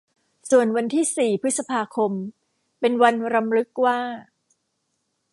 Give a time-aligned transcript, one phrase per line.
[0.49, 2.11] ส่วนวันที่สี่พฤษภาคม
[2.79, 3.99] เป็นวันรำลึกว่า